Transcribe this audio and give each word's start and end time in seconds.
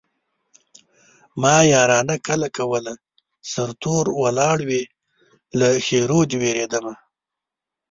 ما 1.41 1.55
يارانه 1.73 2.15
کله 2.27 2.47
کوله 2.57 2.93
سرتور 3.51 4.05
ولاړ 4.21 4.57
وې 4.69 4.83
له 5.59 5.67
ښېرو 5.85 6.19
دې 6.29 6.37
وېرېدمه 6.41 6.93